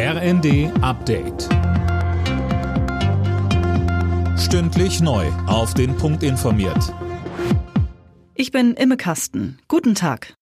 RND 0.00 0.70
Update. 0.80 1.48
Stündlich 4.38 5.00
neu. 5.00 5.26
Auf 5.48 5.74
den 5.74 5.96
Punkt 5.96 6.22
informiert. 6.22 6.94
Ich 8.36 8.52
bin 8.52 8.74
Imme 8.74 8.96
Kasten. 8.96 9.58
Guten 9.66 9.96
Tag. 9.96 10.34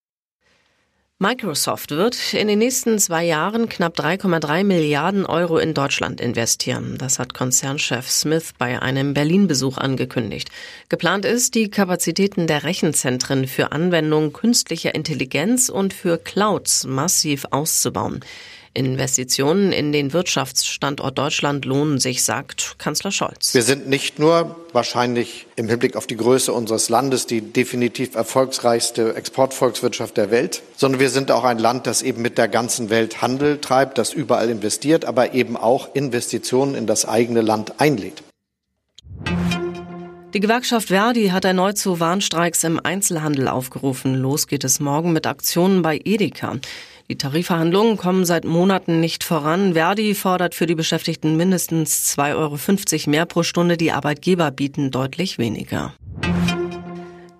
Microsoft 1.19 1.93
wird 1.93 2.35
in 2.35 2.49
den 2.49 2.59
nächsten 2.59 2.99
zwei 2.99 3.25
Jahren 3.25 3.71
knapp 3.71 3.99
3,3 3.99 4.63
Milliarden 4.63 5.25
Euro 5.25 5.57
in 5.57 5.73
Deutschland 5.73 6.21
investieren. 6.21 6.97
Das 6.99 7.19
hat 7.19 7.33
Konzernchef 7.33 8.11
Smith 8.11 8.53
bei 8.59 8.83
einem 8.83 9.15
Berlin-Besuch 9.15 9.79
angekündigt. 9.79 10.51
Geplant 10.91 11.25
ist, 11.25 11.55
die 11.55 11.71
Kapazitäten 11.71 12.47
der 12.47 12.65
Rechenzentren 12.65 13.47
für 13.47 13.73
Anwendung 13.73 14.35
künstlicher 14.35 14.95
Intelligenz 14.95 15.71
und 15.71 15.95
für 15.95 16.19
Clouds 16.19 16.85
massiv 16.85 17.47
auszubauen. 17.51 18.21
Investitionen 18.77 19.73
in 19.73 19.91
den 19.91 20.13
Wirtschaftsstandort 20.13 21.19
Deutschland 21.19 21.65
lohnen 21.65 21.99
sich, 21.99 22.23
sagt 22.23 22.77
Kanzler 22.79 23.11
Scholz. 23.11 23.55
Wir 23.55 23.63
sind 23.63 23.89
nicht 23.89 24.19
nur 24.19 24.55
wahrscheinlich 24.73 25.47
im 25.57 25.69
Hinblick 25.69 25.97
auf 25.97 26.07
die 26.07 26.17
Größe 26.17 26.53
unseres 26.53 26.91
Landes 26.91 27.27
die 27.27 27.41
definitiv 27.41 28.15
erfolgsreichste 28.15 29.15
Exportvolkswirtschaft 29.17 30.17
der 30.17 30.31
Welt, 30.31 30.63
sondern 30.77 31.01
wir 31.01 31.11
sind 31.11 31.31
auch 31.31 31.45
ein 31.45 31.59
Land, 31.59 31.87
das 31.87 32.03
eben 32.03 32.21
mit 32.21 32.37
der 32.37 32.49
ganzen 32.49 32.91
Welt 32.91 33.23
Handel 33.23 33.61
treibt, 33.61 33.97
das 33.97 34.13
überall 34.13 34.51
investiert, 34.51 35.07
aber 35.07 35.33
eben 35.33 35.57
auch 35.57 35.95
Investitionen 35.95 36.75
in 36.75 36.87
das 36.87 37.07
eigene 37.07 37.41
Land 37.41 37.81
einlädt. 37.81 38.23
Die 40.35 40.41
Gewerkschaft 40.41 40.89
Verdi 40.89 41.29
hat 41.29 41.47
erneut 41.47 41.79
zu 41.79 41.99
Warnstreiks 41.99 42.63
im 42.65 42.79
Einzelhandel 42.79 43.49
aufgerufen. 43.49 44.15
Los 44.15 44.49
geht 44.49 44.65
es 44.65 44.81
morgen 44.81 45.15
mit 45.15 45.27
Aktionen 45.27 45.81
bei 45.81 45.99
Edeka. 46.05 46.57
Die 47.09 47.17
Tarifverhandlungen 47.17 47.97
kommen 47.97 48.25
seit 48.25 48.45
Monaten 48.45 48.99
nicht 48.99 49.23
voran. 49.23 49.75
Verdi 49.75 50.15
fordert 50.15 50.55
für 50.55 50.67
die 50.67 50.75
Beschäftigten 50.75 51.37
mindestens 51.37 52.17
2,50 52.19 52.35
Euro 52.35 53.11
mehr 53.11 53.27
pro 53.27 53.45
Stunde. 53.45 53.77
Die 53.77 53.93
Arbeitgeber 53.93 54.51
bieten 54.51 54.91
deutlich 54.91 55.39
weniger. 55.39 55.95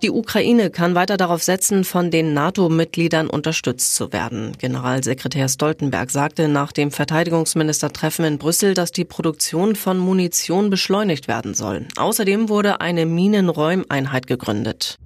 Die 0.03 0.11
Ukraine 0.11 0.71
kann 0.71 0.95
weiter 0.95 1.17
darauf 1.17 1.43
setzen, 1.43 1.83
von 1.83 2.13
den 2.13 2.33
NATO-Mitgliedern 2.33 3.29
unterstützt 3.29 3.97
zu 3.97 4.13
werden. 4.13 4.53
Generalsekretär 4.59 5.49
Stoltenberg 5.49 6.11
sagte 6.11 6.49
nach 6.49 6.71
dem 6.71 6.93
Verteidigungsministertreffen 6.93 8.25
in 8.25 8.39
Brüssel, 8.39 8.75
dass 8.75 8.93
die 8.93 9.07
Produktion 9.07 9.75
von 9.75 9.99
Munition 9.99 10.71
beschleunigt 10.71 11.27
werden 11.27 11.55
soll. 11.55 11.87
Außerdem 11.97 12.49
wurde 12.49 12.81
eine 12.81 13.05
Minenräumeinheit 13.05 14.27
gegründet. 14.29 14.99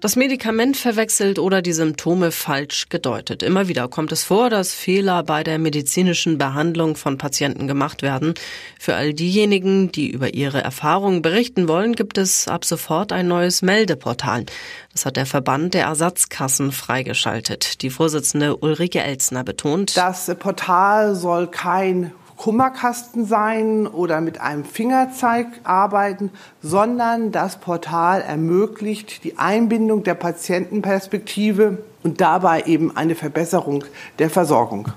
Das 0.00 0.16
Medikament 0.16 0.78
verwechselt 0.78 1.38
oder 1.38 1.60
die 1.60 1.74
Symptome 1.74 2.32
falsch 2.32 2.88
gedeutet. 2.88 3.42
Immer 3.42 3.68
wieder 3.68 3.86
kommt 3.86 4.12
es 4.12 4.24
vor, 4.24 4.48
dass 4.48 4.72
Fehler 4.72 5.22
bei 5.22 5.44
der 5.44 5.58
medizinischen 5.58 6.38
Behandlung 6.38 6.96
von 6.96 7.18
Patienten 7.18 7.66
gemacht 7.66 8.00
werden. 8.00 8.32
Für 8.78 8.94
all 8.94 9.12
diejenigen, 9.12 9.92
die 9.92 10.08
über 10.08 10.32
ihre 10.32 10.62
Erfahrungen 10.62 11.20
berichten 11.20 11.68
wollen, 11.68 11.94
gibt 11.94 12.16
es 12.16 12.48
ab 12.48 12.64
sofort 12.64 13.12
ein 13.12 13.28
neues 13.28 13.60
Meldeportal. 13.60 14.46
Das 14.92 15.04
hat 15.04 15.18
der 15.18 15.26
Verband 15.26 15.74
der 15.74 15.84
Ersatzkassen 15.84 16.72
freigeschaltet. 16.72 17.82
Die 17.82 17.90
Vorsitzende 17.90 18.56
Ulrike 18.56 19.02
Elzner 19.02 19.44
betont, 19.44 19.98
das 19.98 20.34
Portal 20.38 21.14
soll 21.14 21.46
kein 21.46 22.12
Kummerkasten 22.40 23.26
sein 23.26 23.86
oder 23.86 24.22
mit 24.22 24.40
einem 24.40 24.64
Fingerzeig 24.64 25.46
arbeiten, 25.62 26.30
sondern 26.62 27.32
das 27.32 27.58
Portal 27.60 28.22
ermöglicht 28.22 29.24
die 29.24 29.36
Einbindung 29.36 30.04
der 30.04 30.14
Patientenperspektive 30.14 31.84
und 32.02 32.22
dabei 32.22 32.62
eben 32.62 32.96
eine 32.96 33.14
Verbesserung 33.14 33.84
der 34.18 34.30
Versorgung. 34.30 34.88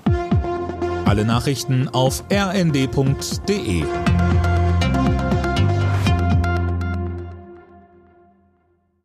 Alle 1.04 1.26
Nachrichten 1.26 1.90
auf 1.92 2.24
rnd.de 2.32 3.84